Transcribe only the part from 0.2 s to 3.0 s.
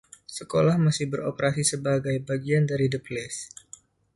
Sekolah masih beroperasi sebagai bagian dari The